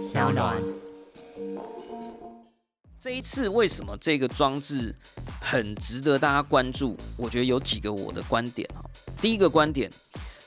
[0.00, 0.56] 小暖。
[2.98, 4.94] 这一次为什么这个装置
[5.42, 6.96] 很值得大家关注？
[7.18, 8.82] 我觉得有几个我的观点哈。
[9.20, 9.90] 第一个观点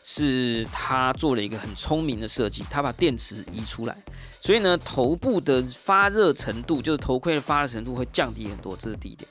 [0.04, 3.96] 是他做了一个很聪明的设计，他把电池移出来，
[4.42, 9.30] 所以呢头部的发热程度，就是头盔的发热程度会降低很多，这是第一点。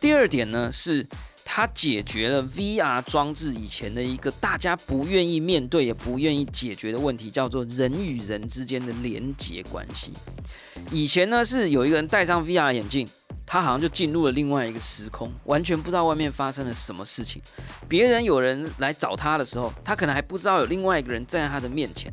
[0.00, 1.06] 第二点呢是。
[1.58, 10.12] 它解决了 VR 装置以前的一个大家不愿意面对也不愿意解决的问题，叫做人与人之间的连接关系。
[10.92, 13.08] 以前呢是有一个人戴上 VR 眼镜，
[13.44, 17.42] 他好像就进入了另外一个时空，完全不知道外面发生了什么事情。
[17.88, 22.08] 别人有人来找他的时候，他可能还不知道有另外一个人站在他的面前。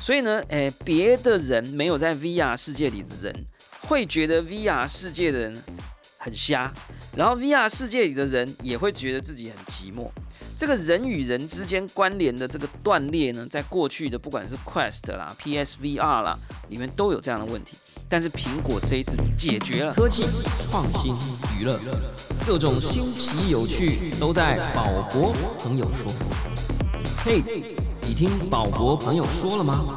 [0.00, 3.44] 所以呢，诶，别的人没有在 VR 世界里的人，
[3.82, 5.62] 会觉得 VR 世界的人。
[6.26, 6.72] 很瞎，
[7.16, 10.10] 然后 VR 世界里的人也会觉得自己很寂寞。
[10.56, 16.36] 这个人与人之间关联的这个断裂呢，在过去的不管是 Quest 啦、PSVR 啦，
[16.68, 17.76] 里面都有这样的问题。
[18.08, 19.94] 但是苹果这一次解决了。
[19.94, 20.24] 科技、
[20.68, 21.14] 创新、
[21.56, 21.78] 娱乐，
[22.44, 26.12] 各种新奇有趣都在宝博朋友说。
[27.24, 27.40] 嘿，
[28.02, 29.96] 你听宝博朋友说了吗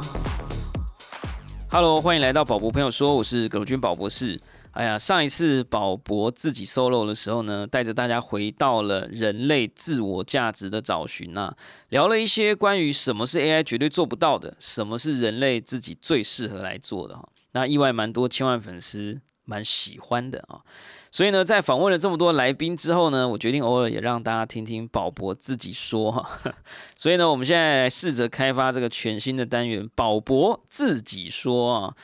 [1.68, 4.40] ？Hello，欢迎来到宝博朋友说，我是葛军宝博士。
[4.72, 11.56] 哎呀，上一次宝博自己 solo 的时候呢，带着大家回到了人类自我价值的找寻啊，
[11.88, 17.28] 聊了一些关于什么是 AI 绝对做不到的，什么是人类自己最适合来做的哈。
[17.52, 20.62] 那意外蛮多千万粉丝蛮喜欢的啊，
[21.10, 26.30] 所以呢，在访问了这么多来宾之后呢，我决定偶尔也让大家听听宝博自己说哈。
[26.94, 31.94] 所以呢，我们现在试着开发这个全新的单元，宝博自己说啊。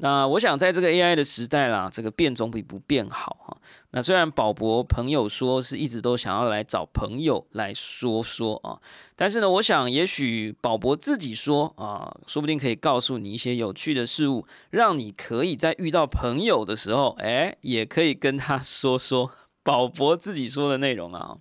[0.00, 3.56] 那我想在这个 AI 的时代啦，这个变总比不变好哈。
[3.90, 8.78] 那虽然宝博朋友说是一直都想要来找朋友来说说啊，
[9.16, 19.32] 但是呢，我想也许宝博自己说啊，说不定可以告诉你一些有趣的事物，让你可以在遇到朋友的时候，哎，也可以跟他 说说
[19.64, 21.36] 宝博自己说的内容啊。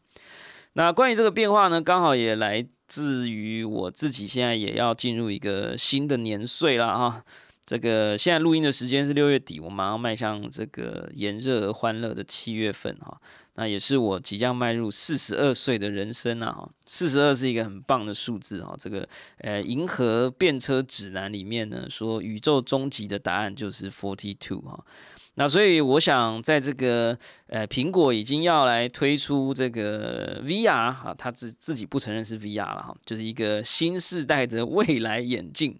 [0.73, 7.23] 那关于这个变化呢，刚好也来自于我自己现在也要进入一个新的年岁了哈。
[7.67, 13.19] 这个现在录音的时间是六月底，我马上迈向这个炎热而欢乐的七月份哈，
[13.55, 19.05] 那也是我即将迈入四十二岁的人生啊哈，四十二是一个很棒的数字哈，这个
[19.39, 24.81] 呃银河变车指南里面呢说宇宙终极的答案就是 forty two 哈，
[25.33, 35.77] 那所以我想在这个呃苹果已经要来推出这个 VR 哈，他自自己不承认是 VR 了哈，就是一个新世代的未来眼镜。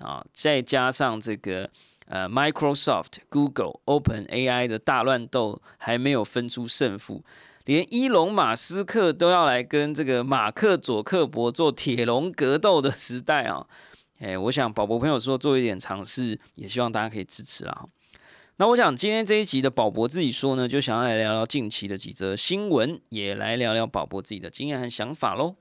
[0.00, 1.70] 啊，再加上这个
[2.06, 7.22] 呃，Microsoft、Google、Open AI 的大乱斗还没有分出胜负，
[7.66, 13.66] 连伊隆马斯克都要来跟这个马克佐克伯做铁笼格斗的时代啊！
[14.18, 17.86] 哎，我想宝博朋友说做一点尝试，也希望大家可以支持啊。
[18.56, 25.54] 那我想今天这一集的宝博自己说呢，就想要来聊聊近期的几则新闻，也来聊聊宝博自己的经验和想法喽。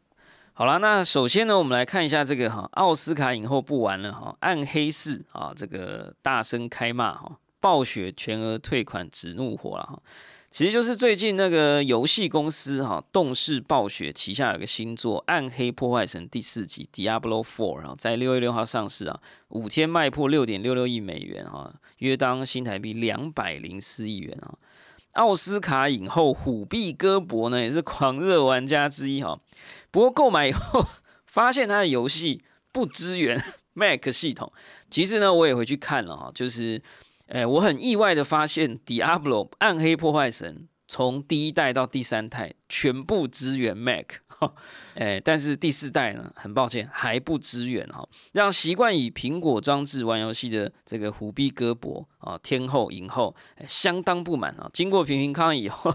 [0.60, 9.98] 好了，那首先呢，我们来看一下这个哈，奥斯卡影后不玩了哈，暗黑四啊，这个大声开骂哈，暴雪全额退款指怒火了哈，
[10.52, 19.18] 其实就是最近那个游戏公司哈，动视暴雪旗下有个新作《暗黑破坏神》第四集《Diablo Four》，然后在六月六号上市啊，
[19.48, 24.56] 五天卖破六点六六亿美元哈，约当新台币两百零四亿元啊。
[25.14, 29.40] 奥斯卡影后虎臂戈博呢，也是狂热玩家之一哈。
[29.92, 30.86] 不过购买以后
[31.26, 33.42] 发现他的游戏不支援
[33.74, 34.52] Mac 系统。
[34.90, 36.82] 其实呢，我也回去看了哈，就是，
[37.28, 40.56] 诶，我很意外的发现《Diablo 暗黑破坏神》
[40.88, 44.06] 从第一代到第三代全部支援 Mac。
[44.94, 53.36] 哎，但是第四代呢，很抱歉还不支援哈，让习惯以苹果装置玩游戏的这个虎逼胳膊啊天后影后
[53.68, 54.70] 相当不满啊。
[54.74, 55.94] 经过频频抗议以后，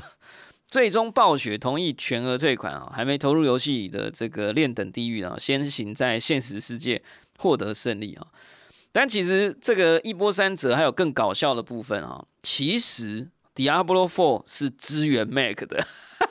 [0.75, 7.01] 最终暴雪同意全额退款啊，还没投入游戏里的这个练等地狱啊，先行在现实世界
[7.39, 8.27] 获得胜利啊。
[8.91, 15.87] 但其实这个一波三折还有更搞笑的部分啊，其实 Diablo Four 是支援 Mac 的。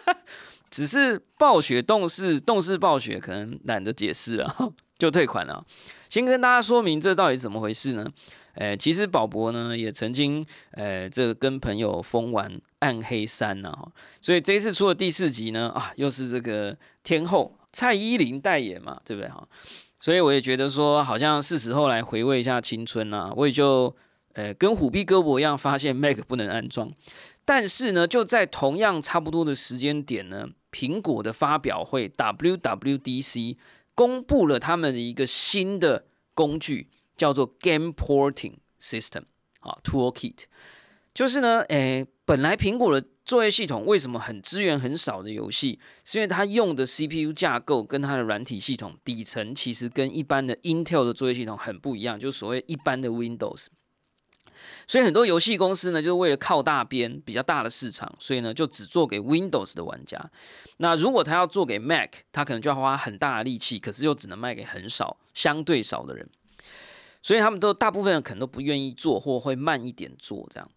[0.69, 4.53] 只是暴雪动视动视暴雪可能懒得解释啊，
[4.99, 5.65] 就退款了。
[6.09, 8.05] 先跟大家说明这到底怎么回事呢？
[8.55, 13.73] 诶，其实宝博呢也曾经诶这跟朋友疯玩暗黑三呐，
[14.21, 19.47] 所以这一次出了第四集呢啊，又是这个天后蔡依林代言嘛，对不对哈？
[19.97, 23.95] 所以我也觉得说好像是时候来回味一下青春呐，我也就
[24.33, 26.91] 诶跟虎逼胳膊一样，发现 Mac 不能安装，
[27.45, 30.47] 但是呢就在同样差不多的时间点呢。
[30.71, 33.57] 苹果的发表会 WWDC
[33.93, 36.87] 公布了他们的一个新的工具，
[37.23, 39.23] 叫做 Game Porting System
[39.61, 40.43] 啊，Toolkit。
[41.13, 53.67] 就是呢，诶，本来苹果的作业系统为什么很资源很少的游戏，是因为它用的 CPU 架构跟它的软体系统底层其实跟一般的 Intel 的作业系统很不一样，就所谓一般的 Windows。
[54.87, 60.31] 所以很多游戏公司呢，就是为了靠大边比较大的市场，所以呢就只做给 Windows 的玩家。
[60.77, 66.27] 那如果他要做给 Mac，他可能就要花很大的力气，可是又只能卖给很少、相对少的人。
[67.23, 70.69] 所以他们都大部分人可能都不愿意做，或会慢一点做这样。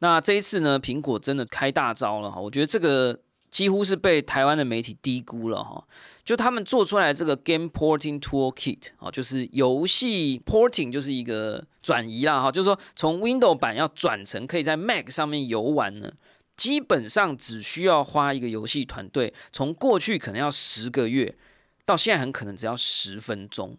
[0.00, 2.40] 那这一次呢，苹果真的开大招了哈！
[2.40, 3.16] 我觉得这个
[3.52, 5.86] 几乎是被台湾的媒体低估了哈。
[6.24, 16.12] 就他们做出来这个 Game Porting Toolkit 啊，就是游戏 porting 就是一个转移啦哈，就是说从 w i n d o w 版要转成可以在 Mac 上面游玩呢，
[16.56, 21.36] 基本上只需要花一个游戏团队，从过去可能要十个月，
[21.84, 23.76] 到现在很可能只要十分钟。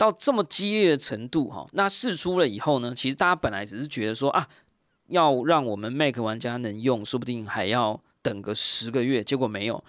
[0.00, 4.48] 到这么激烈的程度哈，那试出了以后呢，其实大家本来只是觉得说啊，
[5.08, 9.84] 要让我们 Mac 玩家能用，说不定还要等个十个月，结果没有，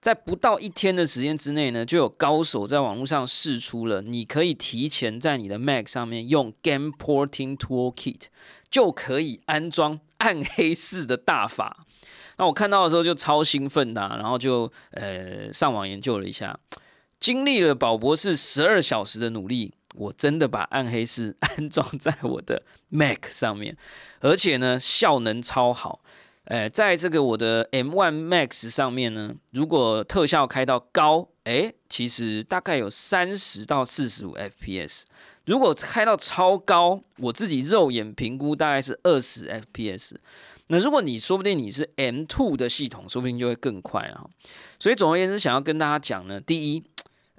[0.00, 8.22] 在不到一天的时间之内呢，就有高手在网络上试出了，你可以提前在你的 Mac 上面用 Game Porting Toolkit
[8.70, 11.84] 就可以安装暗黑式的大法。
[12.38, 16.58] 那我看到的时候就超兴奋的，然后就呃上网研究了一下。
[17.20, 23.76] 经历了宝博士十二小时的努力，我真的把暗黑四 安装在我的 Mac 上面，
[24.20, 26.00] 而且呢效能超好。
[26.46, 35.02] 诶，在这个我的 M1 Max 上面呢，如果特效开到高，诶，其实大概有三十到四十五 FPS。
[35.44, 40.16] 如果开到超高，我自己肉眼评估大概是二十 FPS。
[40.68, 44.28] 那如果你说不定你是 M2 的系统，说不定就会更快了。
[44.78, 46.82] 所以总而言之，想要跟大家讲呢，第一。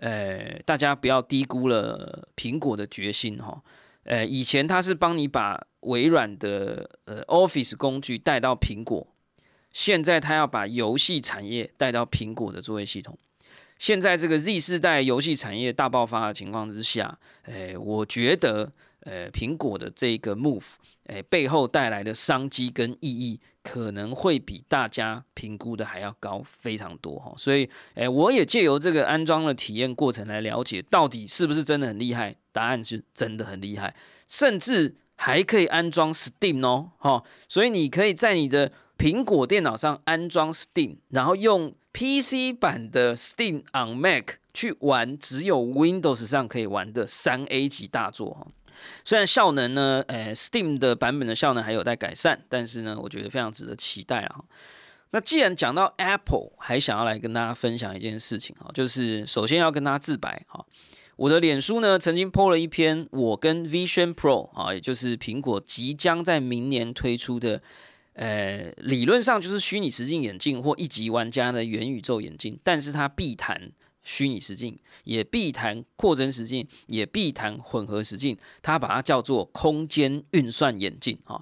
[0.02, 3.62] 呃，大家不要低估了苹果的决心哈。
[4.04, 9.08] 呃，以前它是帮你把微软的呃 Office 工具带到苹果，
[9.72, 13.16] 现在它要把游戏产业带到苹果的作业系统。
[13.78, 18.72] 现在这个 Z 世代游戏产业大爆发的情况之下，诶，我觉得
[19.02, 20.74] 呃苹果的这个 Move，
[21.06, 23.40] 诶背后带来的商机跟意义。
[23.64, 32.36] 可能会比大家评估的还要高非常多哈，所以诶，我也借由这个安装的体验过程来了解到底是不是真的很厉害。
[32.54, 33.96] 答案是真的很厉害，
[34.28, 48.48] 甚至还可以安装 Steam 哦，哈，所以你可以在你的苹果电脑上安装 Steam，然后用 PC 版的 Steam on Mac 去玩只有 Windows 上可以玩的三 A 级大作哈。
[49.04, 54.42] 虽然效能呢，诶，Steam 的版本的效能还有待改善，但是呢，我觉得非常值得期待啊。
[55.12, 60.66] 那既然讲到 Apple，还想要来跟大家分享一件事情哈，就是首先要跟大家自白哈，
[61.18, 67.62] 我的脸书呢曾经 po 了一篇我跟 Vision Pro 啊，也就是苹果即将在明年推出的，
[68.14, 73.72] 呃，理论上就是虚拟实境眼镜或一级玩家的元宇宙眼镜，但是它必谈。
[74.04, 81.40] 虚拟实境也必谈扩增实境，也必谈混合实境，它把它叫做空间运算眼镜啊。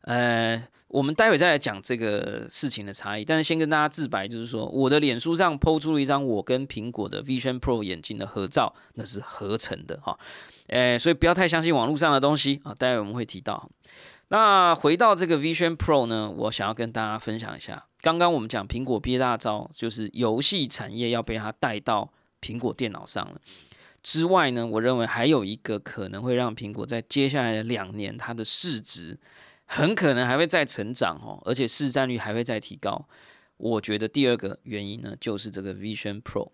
[0.00, 10.18] 呃，我们待会再来讲这个事情的差异，但是先跟大家自白，就是说我的脸书上抛出了一张我跟苹果的 Vision Pro 眼镜的合照，那是合成的哈。
[10.68, 12.74] 呃，所以不要太相信网络上的东西啊。
[12.74, 13.70] 待会我们会提到。
[14.30, 17.86] 那回到这个 Vision Pro 呢，我想要跟大家分享一下。
[18.02, 22.12] 刚刚我们讲苹果憋大招，就是游戏产业要被它带到
[22.42, 23.40] 苹果电脑上了。
[24.02, 29.18] 之外呢，我认为还有一个可能会让苹果在接下来的两年，它的市值
[29.64, 33.08] 很可能还会再成长哦，而且市占率还会再提高。
[33.56, 36.50] 我觉得第二个原因呢，就是这个 Vision Pro。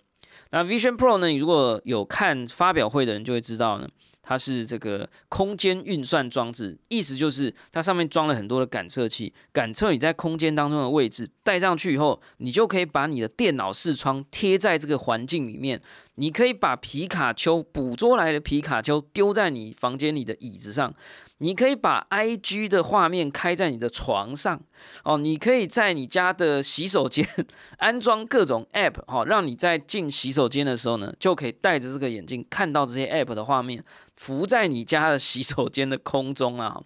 [0.50, 3.88] 那 Vision Pro 呢，你如果有看发表会的人就会知道呢。
[4.24, 11.28] 它是这个空间运算装置，意思就是它上面装了很多的感测器，感测你在空间当中的位置。
[11.42, 15.80] 戴上去以后，你就可以把你的电脑视窗贴在这个环境里面。
[16.16, 20.94] 你可以把皮卡丘捕捉来的皮卡丘丢在你房间里的椅子上。
[21.44, 24.58] 你可以把 I G 的画面开在你的床上
[25.02, 27.28] 哦，你可以在你家的洗手间
[27.76, 33.84] 安装各种 App 哦，让你在进洗手间的时候呢，就可以戴着这个眼镜看到这些 App 的画面，
[34.16, 36.80] 浮在你家的洗手间的空中啊。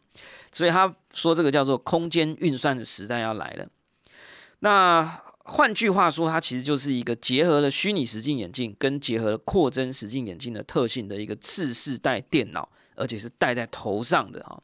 [0.50, 3.68] 所以他说这个叫做空间运算的时代要来了。
[4.58, 12.68] 那换句话说，它其实就是一个结合了虚拟实境眼镜跟结合了扩增实境眼镜的特性的一个次世代电脑。
[12.98, 14.60] 而且是戴在头上的哈，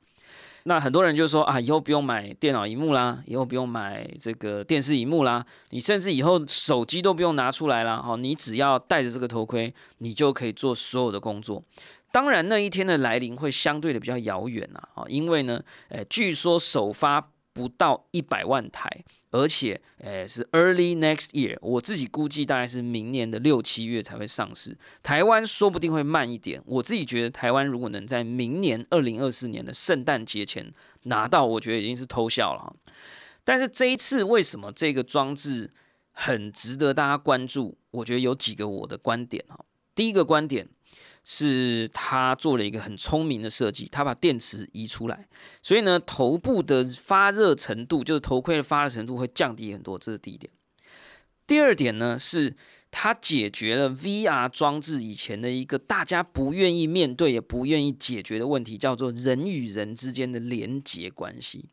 [0.64, 11.62] 那很多人就说啊，以后不用买电脑荧幕啦，以后不用买这个电视荧幕啦，你甚至以后手机都不用拿出来啦，哈，你只要戴着这个头盔，你就可以做所有的工作。
[12.10, 18.88] 当然那一天的来临会相对的比较遥远啊，啊，因为呢，诶，据说首发不到一百万台。
[19.34, 24.78] 而且，诶，是 early next year，我自己估计大概是明年的六七月才会上市。
[25.02, 26.62] 台湾说不定会慢一点。
[26.64, 30.72] 我自己觉得，台湾如果能在明年二零二四年的圣诞节前
[31.02, 32.76] 拿到，我觉得已经是偷笑了。
[33.42, 35.68] 但是这一次为什么这个装置
[36.12, 37.76] 很值得大家关注？
[37.90, 39.64] 我觉得有几个我的观点哈。
[39.96, 40.68] 第一个观点。
[41.24, 45.26] 是他做了一个很聪明的设计，他把电池移出来，
[45.62, 50.52] 所以呢，头部的发热程度，就是头盔的发热程度会降低很多，这是第一点。
[51.46, 52.54] 第二点呢，是
[52.90, 61.70] 它解决了 VR 装置以前的一个大家不愿意面对也不愿意解决的问题，叫做人与人之间的连接关系。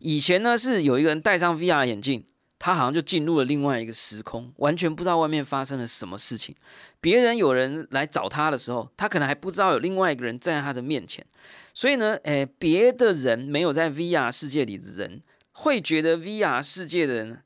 [0.00, 2.24] 以前呢，是有一个人戴上 VR 眼镜。
[2.60, 6.54] 他好像就进入了另外一个时空，完全不知道外面发生了什么事情。
[7.00, 11.26] 别人有人来找他的时候，他可能还不知道有另外一个人站在他的面前。
[11.72, 17.42] 所以呢，诶，别的人没有在 VR 世界里的人，会觉得 VR 世界的人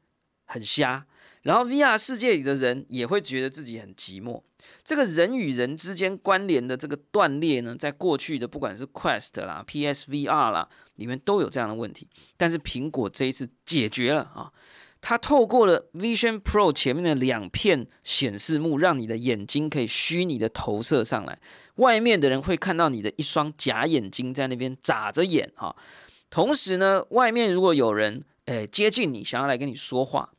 [0.47, 1.06] 很瞎，
[1.42, 4.42] 然后 VR 世界里的人也会觉得自己很寂寞。
[4.83, 12.09] 这个人与人之间关联的这个断裂呢，在过去的不管是 Quest 啦、PSVR 啦，里面都有这样的问题。
[12.37, 14.50] 但是苹果这一次解决了啊。
[15.06, 21.38] 它透过了 Vision Pro 前面的两片显示幕，让你的眼睛可以虚拟的投射上来，
[21.75, 25.76] 外面的人会看到你的一双假眼睛在那边眨着眼哈。
[26.30, 30.30] 同时呢，外面如果有人诶接近你，想要来跟你说话，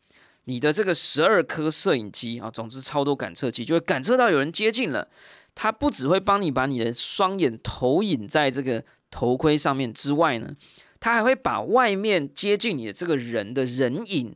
[0.45, 5.07] 你的这个十二颗摄影机啊，总之超多感测器就会感测到有人接近了。
[5.53, 10.55] 它不只会帮你把你的双眼投影在这个头盔上面之外呢，
[10.99, 14.35] 它还会把外面接近你的这个人的人影。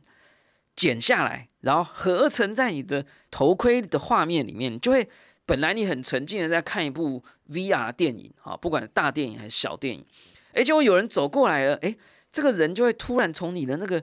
[0.76, 5.08] 剪下来，然后合成在你的头盔的画面里面，就会
[5.46, 10.04] 本来你很沉浸的在看一部 VR 电影啊，不管大电影还是小电影，
[10.52, 11.96] 哎，结果有人走过来了，哎，
[12.32, 14.02] 这个人就会突然从你的那个。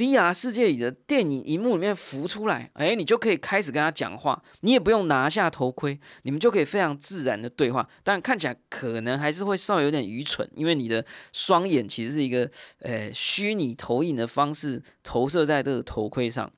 [0.00, 7.86] VR 世界里的电影荧幕里面浮出来，哎，你就可以开始跟他讲话，你也不用拿下头盔，你们就可以非常自然的对话。
[8.02, 11.04] 但看起来可能还是会稍微有点愚蠢，因为你的
[11.34, 16.50] 双眼其实是一个呃虚拟投影的方式投射在这个头盔上。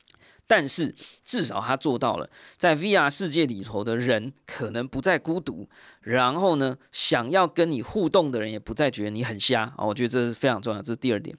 [0.47, 0.95] 但是
[1.25, 5.69] 至少他做到了，在 VR 世界里头的人可能不再孤独，
[6.03, 9.87] 然后呢，想要跟你互动的人也不再觉得你很瞎啊。
[9.87, 11.35] 我觉得这是非常重要，这是第二点。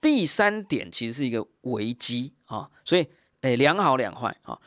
[0.00, 3.06] 第三点其实是一个危机啊，所以
[3.40, 4.58] 诶，两好两坏啊。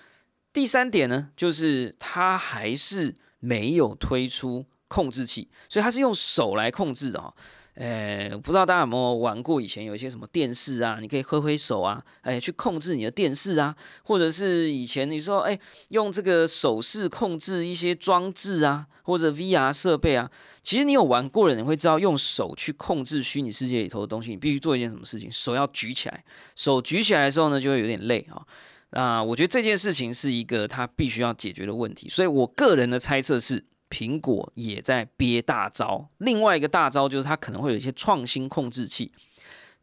[0.53, 7.33] 第三点呢，就是它还是没有推出控制器，所以它是用手来控制的哈。
[7.75, 9.61] 诶，不知道大家有没有玩过？
[9.61, 13.73] 以前有一些什么电视啊，你可以挥挥手啊，诶，去控制你的电视啊，
[14.03, 15.57] 或者是以前你说诶，
[15.89, 20.29] 用这个手势控制一些装置啊，或者 VR 设备啊。
[20.61, 25.31] 其实你有玩过的，你会知道用手去控制虚拟世界里头的东西，你必须做一件什么事情？
[25.31, 26.23] 手要举起来，
[26.57, 28.45] 手举起来的时候呢，就会有点累啊。
[28.91, 33.63] 那我觉得这件事情是一个他必须要解决的问题，所以我个人的猜测是。
[33.91, 39.11] 苹果也在憋大招，另外一个大招就是它可能会有一些创新控制器，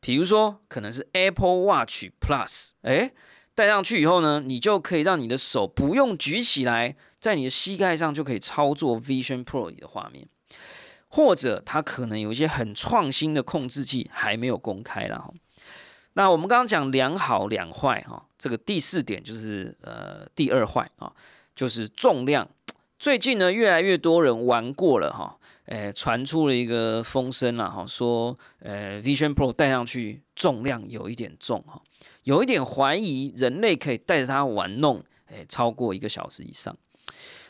[0.01, 3.13] 比如说可能是 Apple Watch Plus，哎，
[3.55, 10.27] 戴上去以后呢，你就可以让你的手不用举起来，在你的膝盖上就可以操作 Vision Pro 的画面，
[11.09, 15.31] 或者它可能有一些很创新的控制器还没有公开了哈。
[16.15, 21.13] 那我们刚刚讲两好两坏哈，这个第四点就是呃第二坏啊，
[21.55, 22.49] 就是重量。
[22.99, 31.81] 最近呢，越来越多人玩过了哈，诶，传出了一个风声了哈，说，呃，Vision Pro 戴上去重量有一点重哈，
[32.25, 36.77] 有一点怀疑人类可以带着它玩弄，诶，超过一个小时以上。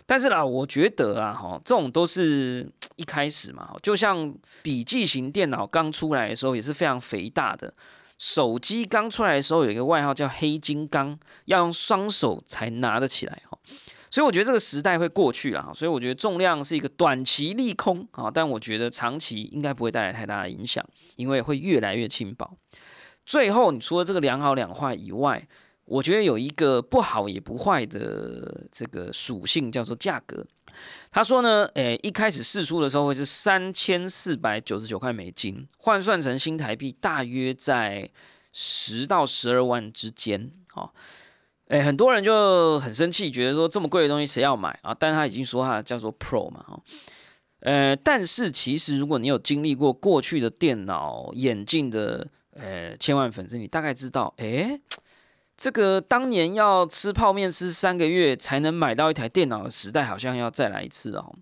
[0.04, 7.72] 但是啦，我觉得啊，哈，这种都是一开始嘛，就像笔记型电脑刚出来的时候也是非常肥大的，
[8.18, 13.58] 手机刚出来的时候有一个外号叫黑金刚，要用双手才拿得起来哈。
[14.10, 20.84] 所以我觉得这个时代会过去了，所以我觉得重量是一个短期利空啊，但我觉得长期应该不会带来太大的影响，
[21.16, 22.56] 因为会越来越轻薄。
[23.24, 25.46] 最后，你除了这个两好两坏以外，
[25.84, 30.46] 我觉得有一个不好也不坏的这个属性叫做价格。
[31.10, 38.10] 他说呢，诶，一开始试出的时候会是三千四百九十九块美金，换算成新台币大约在
[38.52, 40.90] 十到十二万之间，哦。
[41.68, 44.94] 哎，很多人就很生气，觉得说这么贵的东西谁要买啊？
[44.98, 46.80] 但他已经说他叫做 Pro 嘛，哈，
[47.60, 54.80] 呃，但是其实如果你有经历过过去的电脑眼镜的呃千万粉丝，你大概知道，哎，
[55.58, 61.34] 这个当年要吃泡面吃三个月才能买到一台电脑的时代，好像要再来一次哦。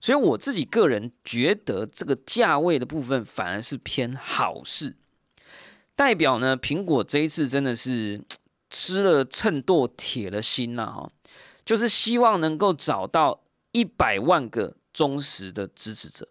[0.00, 4.96] 所以我自己个人觉得，这个价位的部分反而是偏好事，
[5.94, 8.22] 代表呢，苹果这一次真的是
[8.70, 11.10] 吃了秤砣铁了心了哈，
[11.64, 13.42] 就是希望能够找到
[13.72, 16.28] 一百万个忠实的支持者，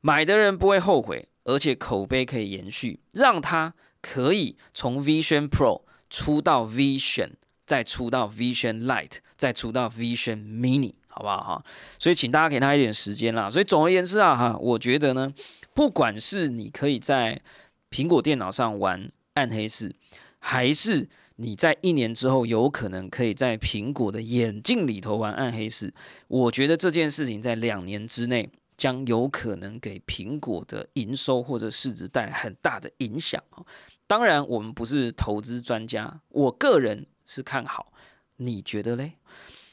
[0.00, 5.82] 买的人不会后悔，而且口碑可以延续，让他可以从 Vision Pro。
[6.10, 7.32] 出到 Vision，
[7.66, 11.64] 再出到 Vision Lite，再出到 Vision Mini，好不好哈？
[11.98, 13.50] 所以请大家给他一点时间啦。
[13.50, 15.30] 所以总而言之啊哈，我觉得呢，
[15.74, 17.42] 不管是你可以在
[17.90, 19.94] 苹果电脑上玩暗黑四，
[20.38, 21.10] 还是
[21.40, 25.94] 你在一年之后有可能可以在苹果的眼镜里头玩暗黑四，
[26.26, 33.40] 我觉得这件事情在两年之内将有可能给苹果的营收或者市值带来很大的影响
[34.08, 37.92] 当然，我们不是投资专家，我个人是看好，
[38.38, 39.12] 你觉得嘞？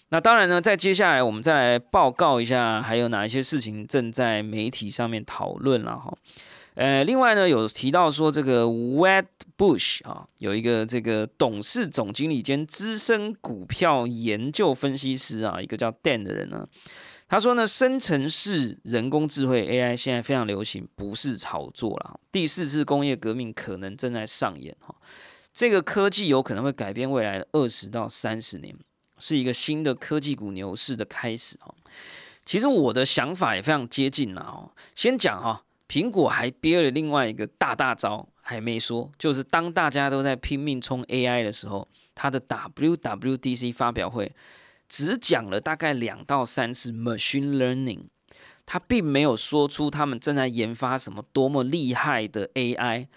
[0.09, 6.15] 那当然呢，在接下来我们再来报告一下，还有哪一些事情正在媒体上面讨论了哈。
[6.75, 9.25] 呃，另外呢，有提到说这个 Wet
[9.57, 16.67] Bush 啊，有一个这个董事总经理兼资深股票研究分析师啊，一个叫 Dan 的人呢。
[17.27, 22.19] 他说呢，生成式人工智慧 AI 现在非常流行，不是炒作了。
[22.31, 24.93] 第四次工业革命可能正在上演哈，
[25.51, 28.77] 这个科技有可能会改变未来二十到三十年，
[29.17, 31.73] 是一个新的科技股牛市的开始哈。
[32.45, 34.69] 其实我的想法也非常接近呐哦。
[34.93, 44.31] 先讲哈，苹果还憋了另外一个大大招，还没说，就是当大家都在拼命冲 AI 的时候，它的 WWDC 发表会。
[44.87, 48.01] 只讲了大概两到三次 machine learning，
[48.67, 53.07] 他并没有说出他们正在研发什么多么厉害的 AI，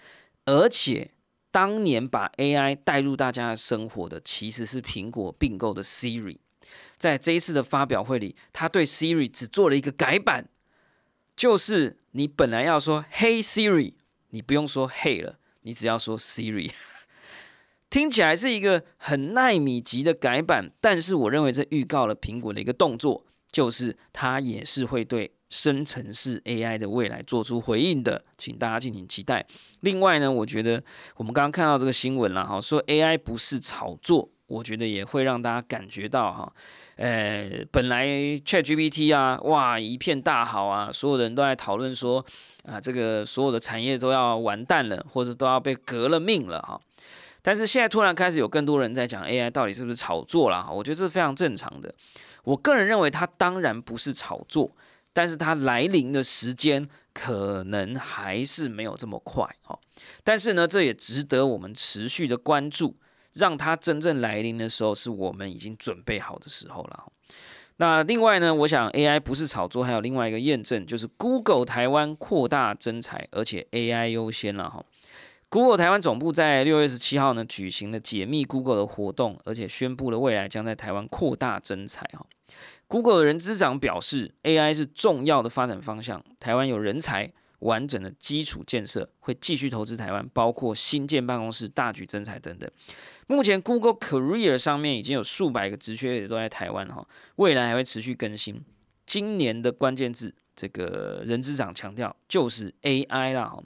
[0.45, 1.11] 而且
[1.51, 6.37] 当年把 AI 带入大家的生活的其实是苹果并购的 Siri，
[6.97, 10.49] 在这一次的发表会里，他对 Siri 只做了一个改版，
[11.39, 13.93] 就是你本来要说 Hey Siri，
[14.31, 16.69] 你不用说 Hey 了，你只要说 Siri。
[17.89, 29.47] 听起来是一个很耐米级的改版，但是我认为这预告了苹果的一个动作，就是它也是会对生成式 AI 的未来做出回应的，请大家敬请期待。
[29.79, 30.83] 另外呢，我觉得
[31.15, 36.51] 我们刚刚看到这个新闻了哈，说 AI 不是炒作，我觉得也会让大家感觉到哈，
[36.95, 42.25] 呃，本来 ChatGPT 啊，哇，一片大好啊，所有人都在讨论说
[42.65, 46.81] 啊，这个所有的产业都要完蛋了，或者都要被革了命了哈。
[47.41, 51.93] 但是现在突然开始有更多人在讲 AI 到底是不是炒作了哈，我觉得这是非常正常的。
[52.43, 54.75] 我个人认为它当然不是炒作，
[55.13, 59.77] 但是它来临的时间可能还是没有这么快哈。
[60.23, 62.97] 但是呢，这也值得我们持续的关注，
[63.39, 67.05] 让它真正来临的时候是我们已经准备好的时候了。
[67.77, 74.83] 那另外呢，我想 AI 不是炒作，还有另外一个验证，就是 Google 台湾扩大增财，而且 AI 优先了哈。
[75.47, 82.25] Google 台湾总部在六月十七号呢举行了解密 Google 的活动，而且宣布了未来将在台湾扩大增财哈。
[82.87, 92.69] Google 的人资长表示，AI 是重要的发展方向，台湾有人才、完整的基础建设，会继续投资台湾，包括新建办公室、大举增财等等。
[93.27, 98.63] 目前 Google Career 上面已经有数百个职缺也都在台湾哈，未来还会持续更新。
[99.05, 103.63] 今年的关键字，这个人资长强调就是 AI 啦哈。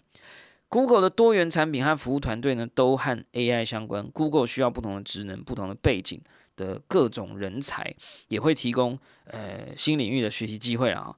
[0.69, 4.09] Google 的多元产品和服务团队呢，都和 AI 相关。
[4.09, 6.19] Google 需要不同的职能、不同的背景
[6.55, 7.95] 的各种人才，
[8.29, 11.15] 也会提供呃新领域的学习机会啊。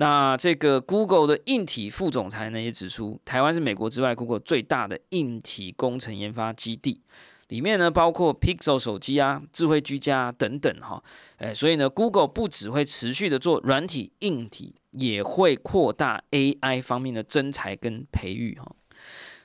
[0.00, 7.00] 那这个 Google 的硬体副总裁呢，也指出，台湾是美国之外 Google 最大的硬体工程研发基地，
[7.48, 11.02] 里面呢包括 Pixel 手机啊、智慧居家等等哈。
[11.38, 18.70] 哎，所以呢，Google 不只会持续的做软体、硬体，也会扩大 AI 方面的增才跟培育哈。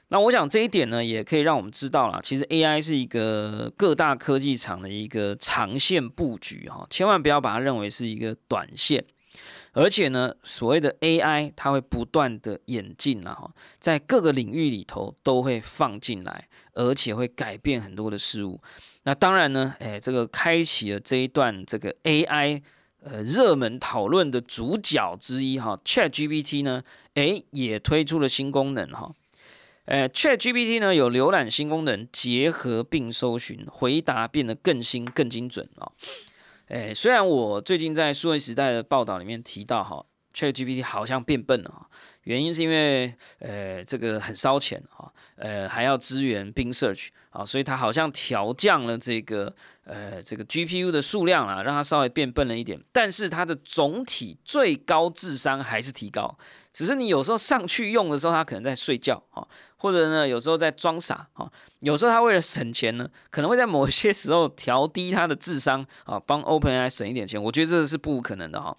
[0.09, 9.03] 那我想这一点呢，也可以让我们知道了，其实 AI 是一个各大科技厂的一个长线布局哈，千万不要把它认为是一个短线。
[9.73, 18.61] 而且呢，所谓的 AI 它会不断的演进了哈，在各个领域里头都会放进来，而且会改变很多的事物。
[19.03, 22.61] 那当然呢，哎，这个开启了这一段这个 AI
[23.03, 26.83] 呃热门讨论的主角之一哈，ChatGPT 呢，
[27.15, 29.13] 哎也推出了新功能哈。
[29.85, 35.91] 呃，Chat GPT 呢有浏览新功能，结合并搜寻，回答变得更新、更精准啊。
[36.67, 41.87] 诶，虽然我最近在数位时代的报道里面提到哈，Chat GPT 好像变笨了，
[42.23, 56.37] 原因是因为呃这个很烧钱啊，呃还要支援 Bing Search 啊，所以它好像调降了这个呃这个 GPU 的数量啊，让它稍微变笨了一点，但是它的总体最高智商还是提高，
[56.73, 68.75] 只是你有时候上去用的时候，它可能在睡觉哈，或者呢有时候在装傻哈，有时候它为了省钱呢，可能会在某些时候调低它的智商啊，帮 OpenAI 省一点钱，我觉得这是不可能的哈。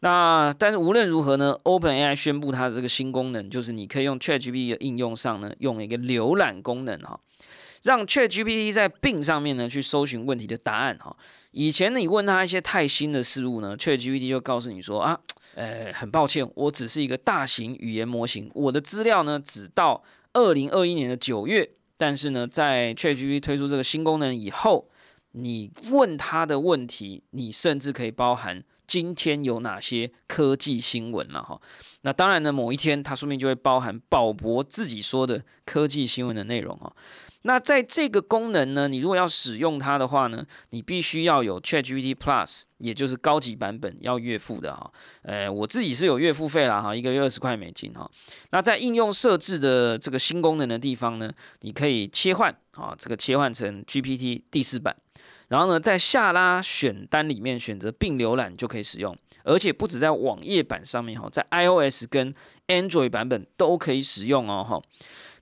[0.00, 7.18] 那但是无论如何呢，OpenAI 宣布它的这个新功能，就是你可以用 ChatGPT 的应用上呢，用一个浏览功能哈，
[7.82, 11.16] 让 ChatGPT 在 Bing 上面呢去搜寻问题的答案哈。
[11.50, 15.18] 以前你问他一些太新的事物呢，ChatGPT 就告诉你说啊，
[15.58, 21.68] 呃，很抱歉，我只是一个大型语言模型，我的资料呢只到二零二一年的九月。
[21.96, 24.88] 但是呢，在 ChatGPT 推出这个新功能以后，
[25.32, 28.62] 你问他的问题，你甚至可以包含。
[28.88, 31.60] 今天有哪些科技新闻了哈？
[32.00, 36.92] 那当然呢，某一天它说明就会包含宝博自己说的科技新闻的内容哈。
[37.42, 44.90] 那在这个功能呢，你如果要使用它的话呢，你必须要有 ChatGPT Plus，也就是高级版本要月付的哈。
[45.22, 48.10] 呃，我自己是有月付费啦哈，一个月二十块美金哈。
[48.50, 54.96] 那在应用设置的这个新功能的地方呢，你可以切换啊，这个切换成 GPT 第四版。
[55.48, 62.34] 然后呢，在下拉选单里面选择并浏览就可以使用，而且不止在网页版上面哈，在 iOS 跟
[62.66, 64.82] Android 版本都可以使用哦哈。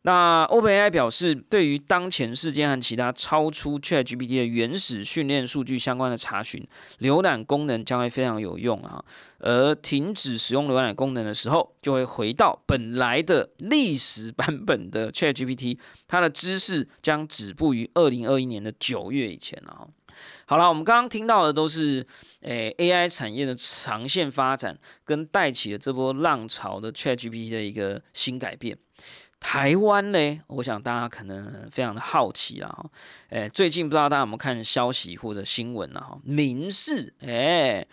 [0.07, 6.65] 那 OpenAI 表示，对于当前事件和其他超出 ChatGPT 的原始训练数据相关的查询，
[7.01, 9.05] 浏览功能将会非常有用啊。
[9.41, 19.89] 而停止使用浏览功能的时候，就会回到本来的历史版本的 ChatGPT，它的知识将止步于二零二一年的九月以前了。
[20.45, 22.07] 好了，我们刚刚听到的都是
[22.43, 28.79] 诶 AI 产业的长线发展跟带起了这波浪潮的 ChatGPT 的一个新改变。
[29.39, 32.85] 台湾呢，我想大家可能非常的好奇啦哈。
[33.31, 36.19] 诶，最近不知道大家有没有看消息或者新闻呢哈？
[36.25, 37.87] 民视诶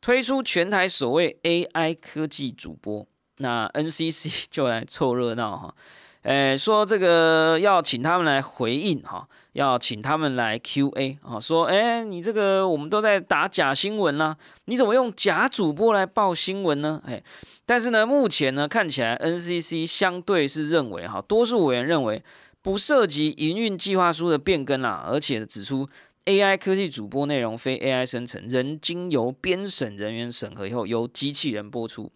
[0.00, 3.06] 推出全台首位 AI 科技主播，
[3.38, 5.74] 那 NCC 就来凑热闹哈。
[6.22, 17.02] 诶，说这个要请他们来回应哈，要请他们来 Q&A 啊，说诶，你这个我们都在打假新闻啦，你怎么用假主播来报新闻呢？
[17.06, 17.22] 诶，
[17.66, 22.22] 但是呢，目前呢看起来 NCC 相对是认为哈，多数委员认为
[22.62, 25.88] 不涉及营运计划书的变更啦，而且指出
[26.24, 32.10] AI 科技主播内容非 AI 生成，仍经由编审人员审核以后由机器人播出。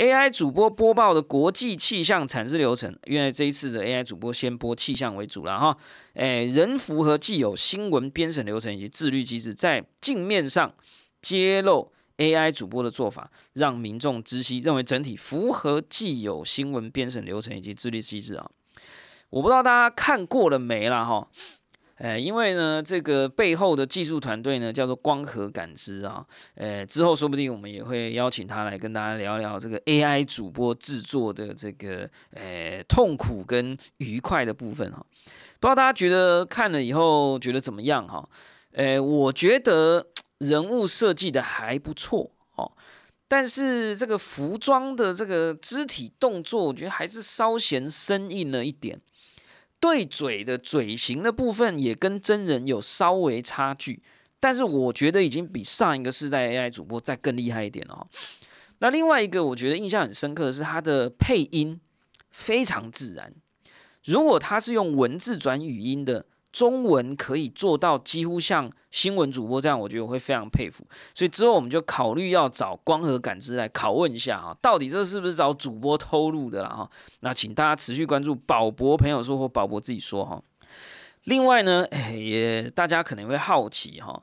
[0.00, 5.76] AI 主播播报的国际气象产制流程，因为这一次的 AI 主播先播气象为主了哈，
[6.14, 10.72] 诶，仍符合既有新闻编审流程以及自律机制，在镜面上
[11.20, 18.50] 揭露 AI 主播的做法，让民众知悉，认为整体符合既有新闻编审流程以及自律机制啊。
[19.28, 21.28] 我不知道大家看过了没了哈。
[22.02, 26.24] 呃，因为呢，这个背后的技术团队呢，叫做光合感知啊。
[26.54, 35.04] 呃，之后说不定我们也会邀请他来跟大家聊聊这个 AI 主播制作的这个呃痛苦跟愉快的部分哈。
[35.60, 38.26] 不知道大家觉得看了以后觉得怎么样哈？
[38.72, 40.06] 呃，我觉得
[40.38, 42.72] 人物设计的还不错哦，
[43.28, 48.98] 但是这个服装的这个肢体动作，我觉得还是稍显生硬了一点。
[49.80, 54.02] 对嘴的嘴型的部分也跟真人有稍微差距，
[54.38, 58.06] 但是我觉得已经比上一个世代 AI 主播再更厉害一点了。
[58.78, 61.80] 那另外一个我觉得印象很深刻的是它的配音
[62.30, 63.32] 非常自然，
[64.04, 66.26] 如果它是用文字转语音的。
[66.52, 70.84] 中文可以做到几乎像新闻主播这样，我觉得我会非常佩服。
[71.14, 76.90] 所以之后我们就考虑要找光和感知来拷问一下哈，到底这是不是找主播偷录的啦哈？
[77.20, 80.42] 那请大家持续关注宝博朋友说或宝博自己说哈。
[81.24, 84.22] 另外呢，也大家可能会好奇哈，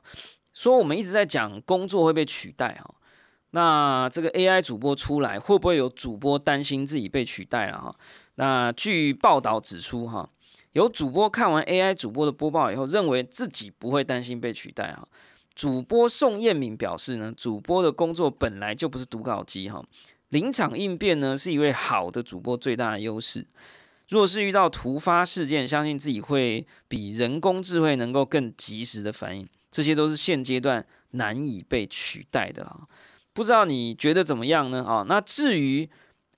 [0.52, 2.94] 说我们一直在讲工作会被取代哈，
[3.52, 7.96] 那这个 AI 主播出来会不会有主播担心自己被取代了哈？
[8.34, 10.28] 那据报道指出哈。
[10.72, 15.08] 有主播看完 AI 主播的播报以后，认为自己不会担心被取代哈。
[15.54, 19.84] 主播宋彦敏表示呢，主播的工作本来就不是读稿机哈，
[20.28, 23.46] 临场应变呢是一位好的主播最大的优势。
[24.08, 32.82] 若是遇到突发事件，相信自己会比人工智慧能够更及时的反应，这些都是现阶段难以被取代的啊。
[33.32, 34.84] 不知道你觉得怎么样呢？
[34.84, 35.88] 啊，那至于。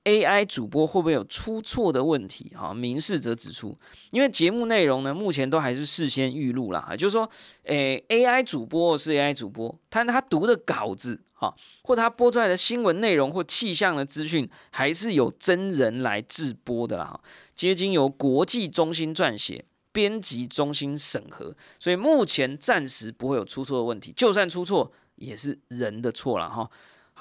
[0.05, 2.51] AI 主播会不会有出错的问题？
[2.57, 3.77] 哈，明示者指出，
[4.11, 7.29] 因为节目内容呢，目前都还是事先预录啦，就是说，
[7.65, 17.21] 诶，AI 主播是 AI 主播，但他读的稿子哈，或他播出来的新闻内容或气象的资讯，还是有真人来制播的啦，哈，
[17.55, 26.71] 皆经由国际中心撰写，编辑中心审核，所以目前暂时不会有出错的问题，就算出错，也是人的错了，哈。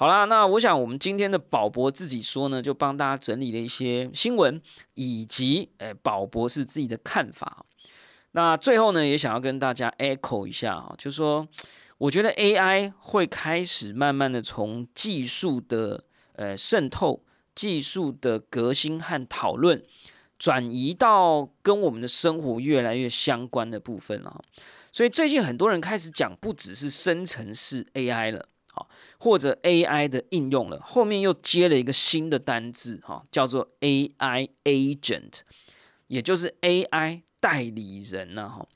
[0.00, 4.58] 好啦，那我想我们今天的宝博自己说呢，就帮大家整理了一些新闻，
[4.94, 7.66] 以及诶宝博士自己的看法。
[8.30, 11.46] 那最后呢，也想要跟大家 echo 一下啊，就说，
[11.98, 16.04] 我觉得 AI 会开始慢慢的从技术的
[16.36, 17.22] 呃渗透、
[17.54, 19.84] 技术的革新和讨论，
[20.38, 24.42] 转移到跟我们的生活越来越相关的部分了。
[24.90, 28.46] 所以最近很多人开始讲，不只是生成式 AI 了。
[29.22, 35.40] 或者 AI 的应用了，后面又接了一个新的单字，哈，叫做 AI agent，
[36.06, 38.66] 也就是 AI 代理人呐，哈，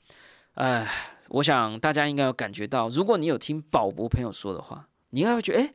[0.53, 0.87] 哎，
[1.29, 5.73] 我想大家应该有感觉到，如果你有听宝博朋友说的话，你应该会觉得，哎，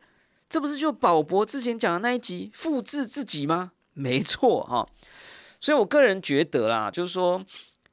[0.49, 3.73] 这不是就宝博之前讲的那一集复制自己吗？
[3.93, 4.89] 没错，哈，
[5.61, 7.45] 所以我个人觉得啦，就是说，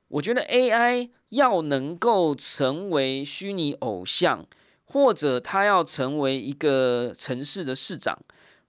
[0.09, 4.45] 我觉得 AI 要能够成为虚拟偶像。
[4.87, 8.17] 或者他要成为一个城市的市长，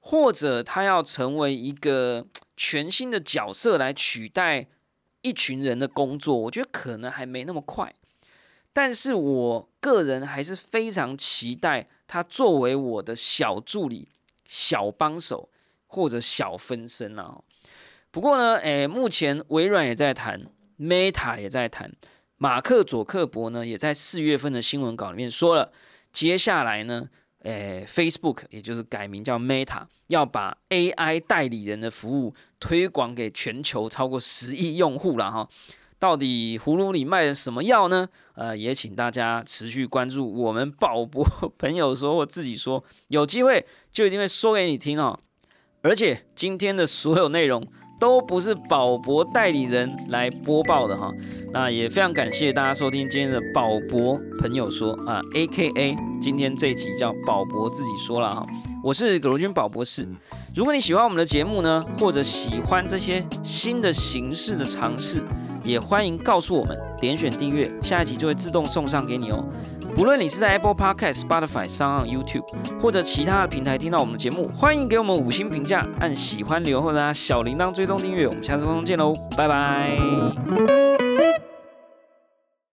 [0.01, 2.27] 或者他要成为一个
[2.57, 4.67] 全新的角色来取代
[5.23, 7.95] 一群人的工作，我觉得可能还没那么快。
[8.73, 14.09] 但是我个人还是非常期待他作为我的小助理、
[14.45, 15.49] 小帮手
[15.87, 17.41] 或者小分身啊。
[18.11, 20.47] 不过呢，诶，目前微软也在谈
[20.79, 21.93] ，Meta 也在谈，
[22.37, 25.73] 马克·佐克伯呢也在四月份的新闻稿里面说了。
[26.19, 27.09] 接下来呢，
[27.45, 35.49] 诶，Facebook 也就是改名叫 Meta，要把 AI 代理人的服务推广给全球超过十亿用户了哈。
[35.97, 38.09] 到底葫芦里卖的什么药呢？
[38.35, 41.25] 呃，也请大家持续关注我们宝博
[41.57, 45.21] 朋友说或自己说，有机会就一定会说给你听哦。
[45.83, 47.65] 而且今天的所有内容。
[47.99, 51.13] 都不是宝博代理人来播报的哈，
[51.53, 58.47] 那也非常感谢大家收听今天的宝博朋友说啊，A K A 今天这一集叫宝博自己说了哈，
[58.85, 60.07] 我是葛如君宝博士。
[60.55, 65.23] 如果你喜欢我们的节目呢，或者喜欢这些新的形式的尝试，
[65.65, 69.45] 也欢迎告诉我们，点选订阅，下一集就会自动送上给你哦。
[69.99, 72.45] 不论你是在 Apple Podcast、Spotify、上 YouTube
[72.81, 78.29] 或者其他的平台听到我们的节目，欢迎给我们五星评价，按喜欢留或者小铃铛追踪订阅。
[78.29, 80.88] 我们下次空中见喽，拜拜。